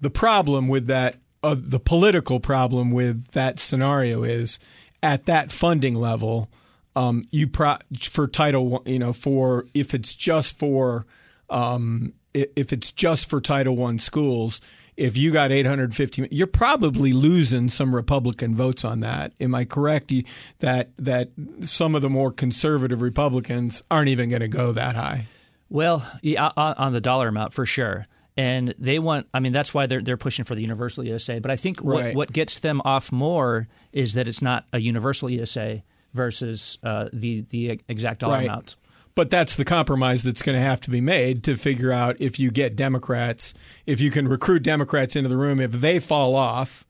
[0.00, 4.60] the problem with that, uh, the political problem with that scenario is
[5.02, 6.48] at that funding level,
[6.94, 11.06] um, you pro- for Title you know for if it's just for
[11.48, 14.60] um, if it's just for Title One schools,
[15.00, 19.32] if you got 850, you're probably losing some Republican votes on that.
[19.40, 20.12] Am I correct?
[20.58, 21.30] that that
[21.62, 25.26] some of the more conservative Republicans aren't even going to go that high.
[25.68, 28.06] Well, yeah, on the dollar amount for sure.
[28.36, 31.40] And they want, I mean, that's why they're, they're pushing for the universal ESA.
[31.40, 32.14] But I think what, right.
[32.14, 35.82] what gets them off more is that it's not a universal ESA
[36.14, 38.44] versus uh, the the exact dollar right.
[38.44, 38.76] amount.
[39.20, 42.40] But that's the compromise that's going to have to be made to figure out if
[42.40, 43.52] you get Democrats,
[43.84, 46.86] if you can recruit Democrats into the room, if they fall off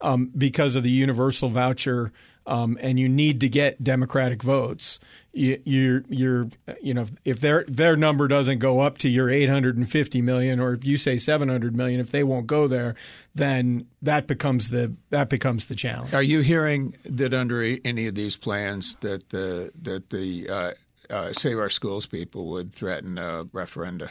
[0.00, 2.12] um, because of the universal voucher
[2.46, 5.00] um, and you need to get Democratic votes,
[5.32, 6.48] you, you're you're
[6.80, 10.84] you know if their their number doesn't go up to your 850 million, or if
[10.84, 12.94] you say 700 million, if they won't go there,
[13.34, 16.14] then that becomes the that becomes the challenge.
[16.14, 20.72] Are you hearing that under any of these plans that the that the uh,
[21.12, 24.10] uh, Save Our Schools people would threaten a referenda?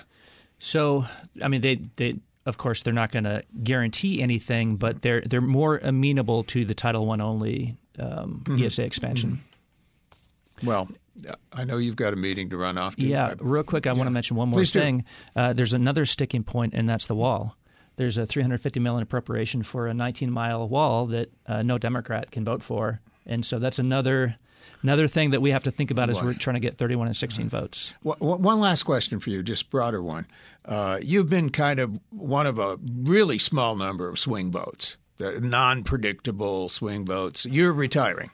[0.60, 1.06] So,
[1.42, 5.42] I mean, they they of course they're not going to guarantee anything, but they're they're
[5.42, 8.64] more amenable to the Title One only um, mm-hmm.
[8.64, 9.32] ESA expansion.
[9.32, 10.68] Mm-hmm.
[10.68, 10.90] Well,
[11.52, 13.06] I know you've got a meeting to run off to.
[13.06, 13.98] Yeah, real quick, I yeah.
[13.98, 15.06] want to mention one more Please thing.
[15.36, 17.56] Uh, there's another sticking point, and that's the wall.
[17.98, 22.46] There's a 350 million appropriation for a 19 mile wall that uh, no Democrat can
[22.46, 24.36] vote for, and so that's another
[24.84, 27.16] another thing that we have to think about as we're trying to get 31 and
[27.16, 27.62] 16 uh-huh.
[27.62, 27.94] votes.
[28.02, 30.28] One last question for you, just broader one.
[30.66, 35.40] Uh, you've been kind of one of a really small number of swing votes, the
[35.40, 37.46] non-predictable swing votes.
[37.46, 38.30] You're retiring.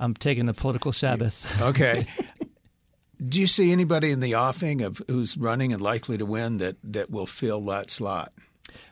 [0.00, 1.46] I'm taking the political Sabbath.
[1.60, 2.06] Okay.
[3.28, 6.76] Do you see anybody in the offing of who's running and likely to win that,
[6.82, 8.32] that will fill that slot?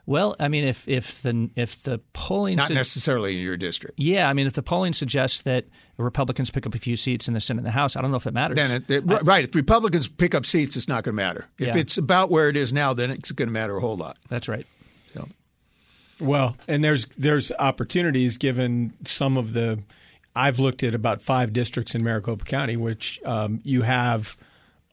[0.06, 3.98] Well, I mean, if if the if the polling not su- necessarily in your district,
[3.98, 5.66] yeah, I mean, if the polling suggests that
[5.98, 8.16] Republicans pick up a few seats in the Senate and the House, I don't know
[8.16, 8.56] if it matters.
[8.56, 11.46] Then it, it, I, right, if Republicans pick up seats, it's not going to matter.
[11.59, 11.76] If yeah.
[11.76, 14.16] it's about where it is now, then it's going to matter a whole lot.
[14.28, 14.66] That's right.
[15.14, 15.28] So,
[16.18, 19.80] well, and there's there's opportunities given some of the.
[20.35, 24.37] I've looked at about five districts in Maricopa County, which um, you have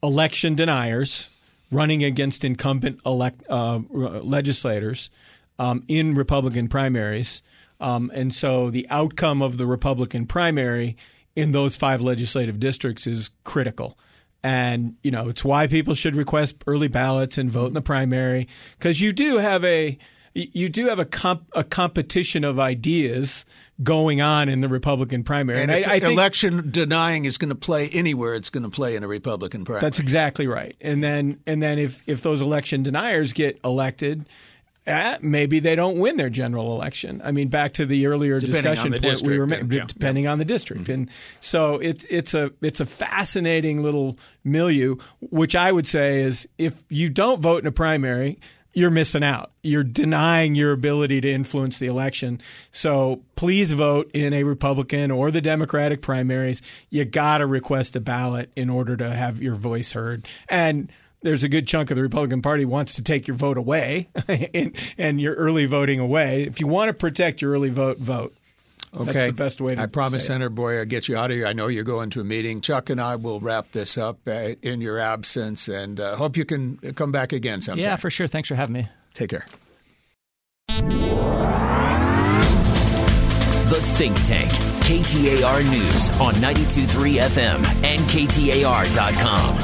[0.02, 1.28] election deniers
[1.70, 5.10] running against incumbent elect, uh, legislators
[5.58, 7.42] um, in Republican primaries.
[7.80, 10.96] Um, and so the outcome of the Republican primary
[11.36, 13.98] in those five legislative districts is critical.
[14.42, 18.48] And, you know, it's why people should request early ballots and vote in the primary
[18.78, 19.98] because you do have a
[20.52, 23.44] you do have a comp, a competition of ideas
[23.82, 25.60] going on in the Republican primary.
[25.60, 28.70] And, and I, I think, election denying is going to play anywhere, it's going to
[28.70, 29.80] play in a Republican primary.
[29.80, 30.76] That's exactly right.
[30.80, 34.28] And then and then if if those election deniers get elected.
[34.86, 37.20] Eh, maybe they don't win their general election.
[37.22, 40.24] I mean, back to the earlier depending discussion point district, we were making, yeah, depending
[40.24, 40.32] yeah.
[40.32, 40.92] on the district, mm-hmm.
[40.92, 44.96] and so it's it's a it's a fascinating little milieu.
[45.20, 48.38] Which I would say is, if you don't vote in a primary,
[48.72, 49.50] you're missing out.
[49.62, 52.40] You're denying your ability to influence the election.
[52.70, 56.62] So please vote in a Republican or the Democratic primaries.
[56.90, 60.26] You got to request a ballot in order to have your voice heard.
[60.48, 64.08] And there's a good chunk of the Republican Party wants to take your vote away
[64.28, 66.44] and, and your early voting away.
[66.44, 68.34] If you want to protect your early vote, vote.
[68.94, 69.12] Okay.
[69.12, 71.36] That's the best way to I promise, say Senator Boyer, I'll get you out of
[71.36, 71.46] here.
[71.46, 72.60] I know you're going to a meeting.
[72.60, 76.44] Chuck and I will wrap this up uh, in your absence and uh, hope you
[76.44, 77.84] can come back again sometime.
[77.84, 78.26] Yeah, for sure.
[78.26, 78.88] Thanks for having me.
[79.14, 79.46] Take care.
[83.68, 89.56] The Think Tank, KTAR News on 92.3 FM and KTAR.com.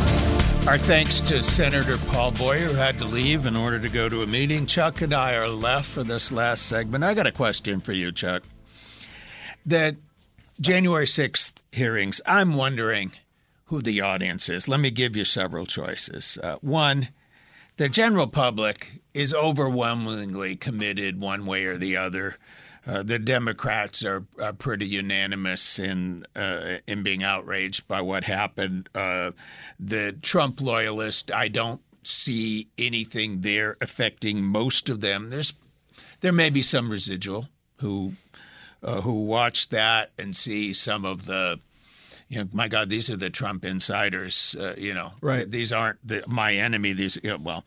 [0.69, 4.23] Our thanks to Senator Paul Boyer, who had to leave in order to go to
[4.23, 4.67] a meeting.
[4.67, 7.05] Chuck and I are left for this last segment.
[7.05, 8.43] I got a question for you, Chuck
[9.67, 9.97] that
[10.61, 13.13] January 6th hearings, I'm wondering
[13.67, 14.69] who the audience is.
[14.69, 16.39] Let me give you several choices.
[16.43, 17.09] Uh, one,
[17.77, 22.37] the general public is overwhelmingly committed one way or the other
[22.87, 28.91] uh, the Democrats are, are, pretty unanimous in uh, in being outraged by what happened.
[28.95, 29.31] Uh,
[29.81, 35.31] the Trump loyalists, I don't see anything there affecting most of them.
[35.31, 35.55] There's
[36.21, 37.49] there may be some residual
[37.79, 38.13] who
[38.85, 41.59] uh, who watch that and see some of the
[42.29, 44.57] you know, my God, these are the Trump insiders.
[44.59, 45.49] Uh, you know, right?
[45.49, 46.93] These aren't the, my enemy.
[46.93, 47.65] These, you know, well,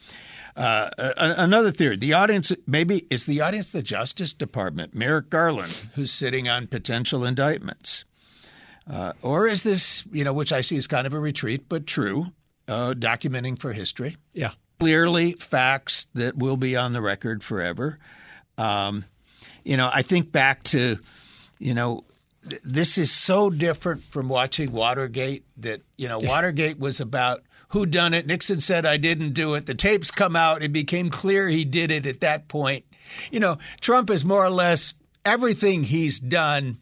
[0.55, 6.11] uh, another theory: the audience maybe is the audience the Justice Department, Merrick Garland, who's
[6.11, 8.03] sitting on potential indictments,
[8.89, 11.85] uh, or is this, you know, which I see as kind of a retreat, but
[11.85, 12.25] true,
[12.67, 14.17] uh, documenting for history?
[14.33, 17.99] Yeah, clearly facts that will be on the record forever.
[18.57, 19.05] Um,
[19.67, 20.97] you know, I think back to,
[21.59, 22.05] you know,
[22.63, 28.13] this is so different from watching Watergate that, you know, Watergate was about who done
[28.13, 28.25] it.
[28.25, 29.65] Nixon said I didn't do it.
[29.65, 30.63] The tapes come out.
[30.63, 32.85] It became clear he did it at that point.
[33.29, 34.93] You know, Trump is more or less
[35.25, 36.77] everything he's done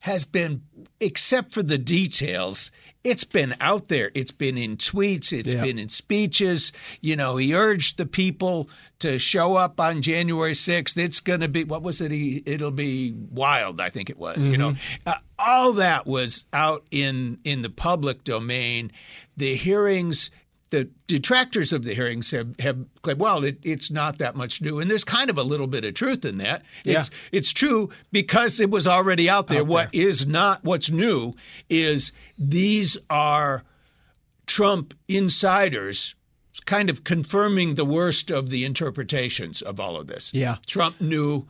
[0.00, 0.62] has been
[1.00, 2.70] except for the details
[3.04, 4.10] it's been out there.
[4.14, 5.32] It's been in tweets.
[5.32, 5.62] It's yeah.
[5.62, 6.72] been in speeches.
[7.02, 10.96] You know, he urged the people to show up on January 6th.
[10.96, 12.10] It's going to be, what was it?
[12.10, 14.44] He, it'll be wild, I think it was.
[14.44, 14.52] Mm-hmm.
[14.52, 15.08] You know, mm-hmm.
[15.08, 18.90] uh, all that was out in, in the public domain.
[19.36, 20.30] The hearings
[20.74, 24.80] the detractors of the hearings have, have claimed, well, it, it's not that much new.
[24.80, 26.62] And there's kind of a little bit of truth in that.
[26.84, 27.00] Yeah.
[27.00, 29.60] It's, it's true because it was already out there.
[29.60, 30.02] Out what there.
[30.02, 31.34] is not, what's new
[31.70, 33.62] is these are
[34.46, 36.14] Trump insiders
[36.66, 40.32] kind of confirming the worst of the interpretations of all of this.
[40.34, 40.56] Yeah.
[40.66, 41.46] Trump knew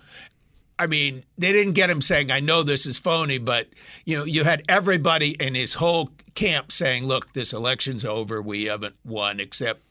[0.78, 3.68] I mean, they didn't get him saying, I know this is phony, but
[4.04, 8.42] you know, you had everybody in his whole camp saying, look, this election's over.
[8.42, 9.82] We haven't won except,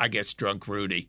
[0.00, 1.08] I guess, drunk Rudy.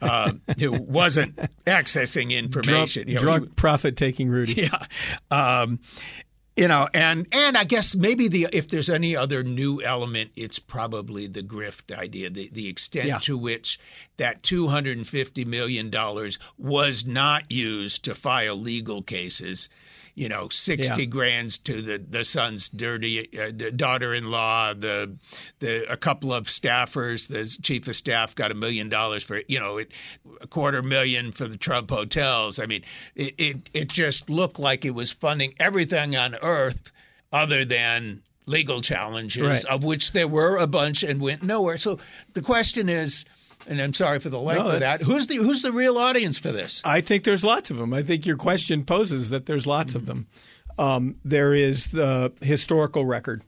[0.00, 3.04] uh, who wasn't accessing information.
[3.04, 4.54] Drunk, you know, drunk profit taking Rudy.
[4.62, 4.86] Yeah.
[5.30, 5.78] Um,
[6.56, 10.58] you know and and i guess maybe the if there's any other new element it's
[10.58, 13.18] probably the grift idea the the extent yeah.
[13.18, 13.80] to which
[14.18, 19.68] that 250 million dollars was not used to file legal cases
[20.14, 21.08] you know, sixty yeah.
[21.08, 24.74] grands to the the son's dirty uh, daughter-in-law.
[24.74, 25.16] The
[25.60, 29.58] the a couple of staffers, the chief of staff got a million dollars for you
[29.58, 29.92] know, it,
[30.40, 32.58] a quarter million for the Trump hotels.
[32.58, 32.82] I mean,
[33.14, 36.92] it, it it just looked like it was funding everything on earth
[37.32, 39.64] other than legal challenges, right.
[39.64, 41.78] of which there were a bunch and went nowhere.
[41.78, 41.98] So
[42.34, 43.24] the question is
[43.66, 45.00] and I'm sorry for the length no, of that.
[45.00, 46.82] Who's the who's the real audience for this?
[46.84, 47.92] I think there's lots of them.
[47.92, 49.98] I think your question poses that there's lots mm-hmm.
[49.98, 50.26] of them.
[50.78, 53.42] Um, there is the historical record.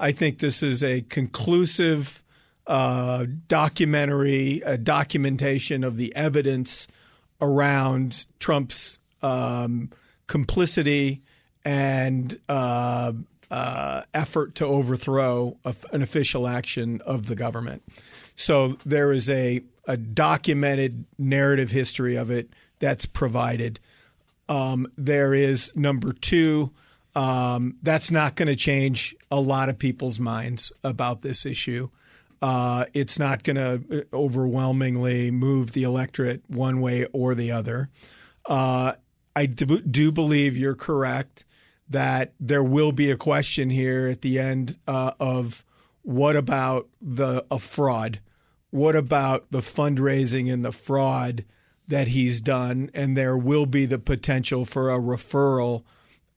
[0.00, 2.22] I think this is a conclusive
[2.66, 6.86] uh, documentary, a documentation of the evidence
[7.40, 9.90] around Trump's um,
[10.26, 11.22] complicity
[11.64, 13.12] and uh,
[13.50, 15.56] uh, effort to overthrow
[15.92, 17.82] an official action of the government.
[18.38, 22.48] So there is a, a documented narrative history of it
[22.78, 23.80] that's provided.
[24.48, 26.70] Um, there is number two.
[27.16, 31.88] Um, that's not going to change a lot of people's minds about this issue.
[32.40, 37.90] Uh, it's not going to overwhelmingly move the electorate one way or the other.
[38.46, 38.92] Uh,
[39.34, 41.44] I do, do, believe you're correct
[41.88, 45.64] that there will be a question here at the end uh, of
[46.02, 48.20] what about the a fraud
[48.70, 51.44] what about the fundraising and the fraud
[51.86, 52.90] that he's done?
[52.94, 55.84] And there will be the potential for a referral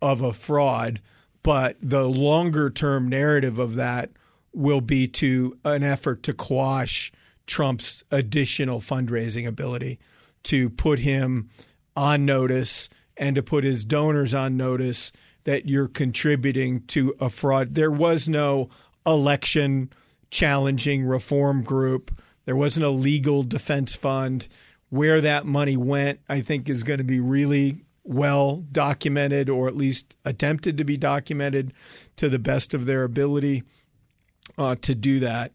[0.02, 1.02] of a fraud.
[1.44, 4.12] But the longer term narrative of that
[4.54, 7.12] will be to an effort to quash
[7.48, 10.00] Trump's additional fundraising ability,
[10.44, 11.50] to put him
[11.96, 15.12] on notice and to put his donors on notice
[15.44, 17.74] that you're contributing to a fraud.
[17.74, 18.70] There was no
[19.06, 19.92] election
[20.32, 22.20] challenging reform group.
[22.46, 24.48] There wasn't a legal defense fund.
[24.90, 29.78] Where that money went, I think, is going to be really well documented or at
[29.78, 31.74] least attempted to be documented
[32.18, 33.64] to the best of their ability
[34.58, 35.54] uh, to do that.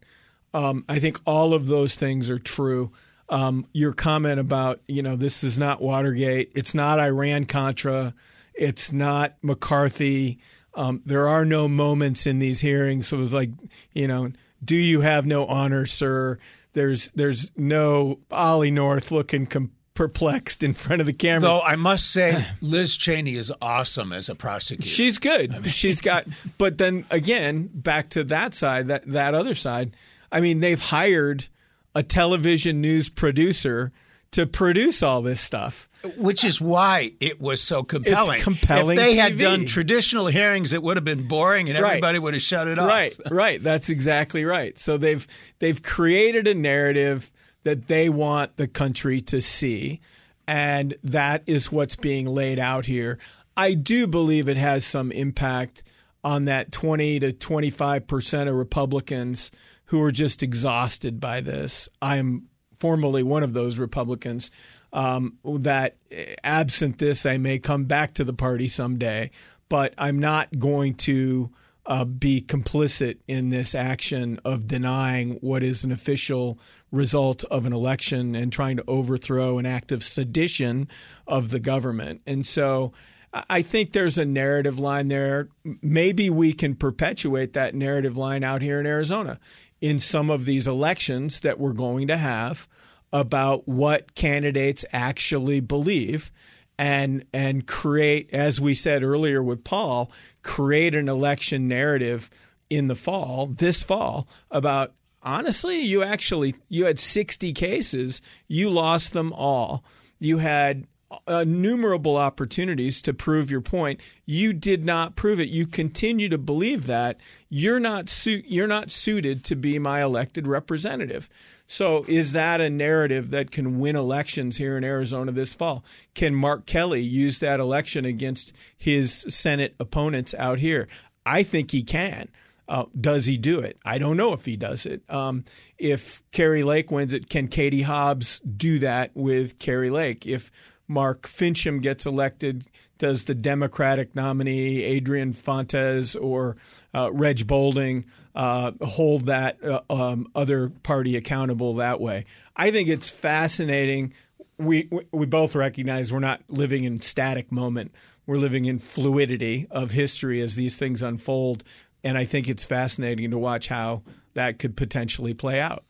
[0.53, 2.91] Um, I think all of those things are true.
[3.29, 8.13] Um, your comment about, you know, this is not Watergate, it's not Iran Contra,
[8.53, 10.39] it's not McCarthy.
[10.73, 13.07] Um, there are no moments in these hearings.
[13.07, 13.49] So it was like,
[13.93, 14.31] you know,
[14.63, 16.39] do you have no honor, sir?
[16.73, 21.41] There's there's no Ollie North looking com- perplexed in front of the camera.
[21.41, 24.87] Though I must say, Liz Cheney is awesome as a prosecutor.
[24.87, 25.53] She's good.
[25.53, 25.63] I mean.
[25.71, 26.25] She's got.
[26.57, 29.95] But then again, back to that side, that that other side.
[30.31, 31.47] I mean, they've hired
[31.95, 33.91] a television news producer
[34.31, 35.86] to produce all this stuff.
[36.17, 38.35] Which is why it was so compelling.
[38.35, 39.39] It's compelling If they had TV.
[39.39, 41.89] done traditional hearings, it would have been boring and Right.
[41.93, 42.87] everybody would have shut it off.
[42.87, 43.61] Right, right.
[43.61, 44.77] That's exactly right.
[44.77, 45.27] So they've
[45.59, 47.31] they've created a narrative
[47.63, 49.99] that they want the country to see,
[50.47, 53.17] and that is what's being laid out here.
[53.57, 55.83] I do believe it has some impact
[56.23, 59.51] on that 20 to 25 percent of Republicans
[59.85, 61.89] who are just exhausted by this.
[62.01, 62.43] I'm
[62.75, 64.51] formerly one of those Republicans
[64.93, 65.95] um, that,
[66.43, 69.31] absent this, I may come back to the party someday,
[69.69, 71.51] but I'm not going to
[71.85, 76.59] uh, be complicit in this action of denying what is an official
[76.91, 80.87] result of an election and trying to overthrow an act of sedition
[81.27, 82.21] of the government.
[82.25, 82.91] And so
[83.33, 85.49] I think there's a narrative line there.
[85.81, 89.39] Maybe we can perpetuate that narrative line out here in Arizona
[89.79, 92.67] in some of these elections that we're going to have
[93.13, 96.31] about what candidates actually believe
[96.77, 100.11] and and create as we said earlier with Paul
[100.43, 102.29] create an election narrative
[102.69, 104.93] in the fall this fall about
[105.23, 108.21] honestly you actually you had 60 cases.
[108.47, 109.83] You lost them all.
[110.19, 110.87] You had
[111.27, 114.01] innumerable opportunities to prove your point.
[114.25, 115.49] You did not prove it.
[115.49, 117.19] You continue to believe that.
[117.49, 121.29] You're not su- you're not suited to be my elected representative
[121.67, 125.83] so is that a narrative that can win elections here in Arizona this fall?
[126.15, 130.87] Can Mark Kelly use that election against his Senate opponents out here?
[131.25, 132.29] I think he can.
[132.69, 133.77] Uh, does he do it?
[133.85, 135.01] I don't know if he does it.
[135.09, 135.43] Um,
[135.77, 140.25] if Kari Lake wins it, can Katie Hobbs do that with Kari Lake?
[140.25, 140.51] If
[140.87, 142.65] Mark Finchem gets elected,
[142.97, 146.57] does the Democratic nominee Adrian Fontes or
[146.93, 152.25] uh, Reg Bolding uh, hold that uh, um, other party accountable that way?
[152.55, 154.13] I think it's fascinating.
[154.57, 157.91] We we- we both recognize we're not living in static moment.
[158.25, 161.63] We're living in fluidity of history as these things unfold,
[162.03, 164.01] and I think it's fascinating to watch how
[164.33, 165.83] that could potentially play out.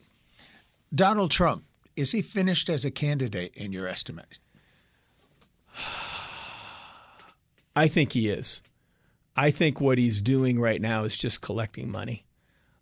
[0.93, 1.64] Donald Trump,
[1.95, 4.38] is he finished as a candidate in your estimate?
[7.78, 8.63] I think he is.
[9.36, 12.25] I think what he's doing right now is just collecting money.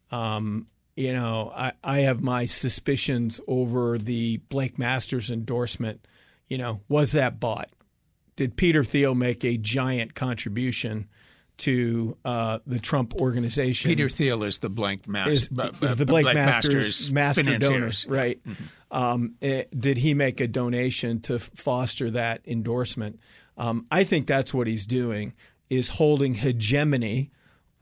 [0.09, 6.07] Um, you know, I, I have my suspicions over the Blake Masters endorsement.
[6.47, 7.69] You know, was that bought?
[8.37, 11.09] Did Peter Thiel make a giant contribution
[11.57, 13.89] to uh, the Trump organization?
[13.89, 15.31] Peter Thiel is the blank master.
[15.31, 15.49] is,
[15.81, 18.39] is the Blake Masters, master donor, right?
[18.91, 23.19] Um, eh, did he make a donation to foster that endorsement?
[23.57, 25.33] Um, I think that's what he's doing
[25.69, 27.31] is holding hegemony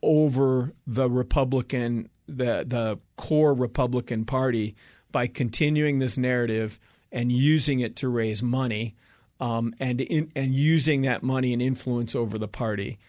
[0.02, 4.76] over the Republican, the the core Republican Party
[5.12, 6.80] by continuing this narrative
[7.12, 8.96] and using it to raise money,
[9.40, 13.00] um, and in, and using that money and influence over the party.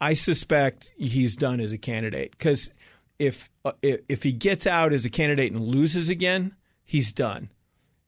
[0.00, 2.70] I suspect he's done as a candidate because
[3.18, 6.54] if uh, if if he gets out as a candidate and loses again,
[6.84, 7.50] he's done.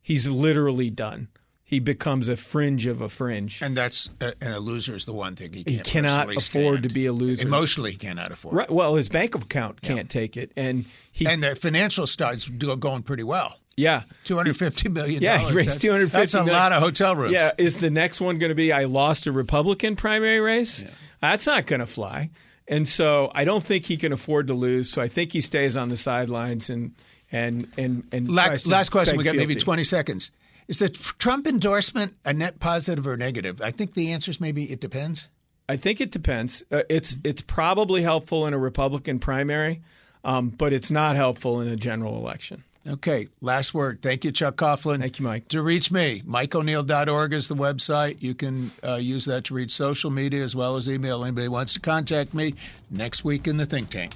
[0.03, 1.29] He's literally done.
[1.69, 3.61] He becomes a fringe of a fringe.
[3.61, 6.83] And that's uh, and a loser is the one thing he can't cannot afford stand.
[6.85, 7.45] to be a loser.
[7.45, 8.55] Emotionally, he cannot afford.
[8.55, 8.71] Right.
[8.71, 13.25] Well, his bank account can't take it, and he And the financial starts going pretty
[13.25, 13.57] well.
[13.77, 15.21] yeah Two hundred fifty million.
[15.25, 16.21] Yeah, he raised two hundred fifty.
[16.21, 17.33] That's a lot of hotel rooms.
[17.33, 20.85] Yeah, is the next one going to be I lost a Republican primary race?
[21.21, 22.31] That's not going to fly.
[22.69, 24.89] And so I don't think he can afford to lose.
[24.91, 26.95] So I think he stays on the sidelines and
[27.33, 29.17] and and and Last, last question.
[29.17, 30.31] We got maybe twenty seconds.
[30.69, 33.63] Is the Trump endorsement a net positive or negative?
[33.63, 35.29] I think the answer is maybe it depends.
[35.69, 36.63] I think it depends.
[36.71, 39.83] Uh, it's it's probably helpful in a Republican primary,
[40.25, 42.65] um, but it's not helpful in a general election.
[42.89, 44.01] Okay, last word.
[44.01, 45.01] Thank you, Chuck Coughlin.
[45.01, 45.49] Thank you, Mike.
[45.49, 48.23] To reach me, mikeoneal.org is the website.
[48.23, 51.25] You can uh, use that to reach social media as well as email.
[51.25, 52.55] Anybody wants to contact me
[52.89, 54.13] next week in the think tank.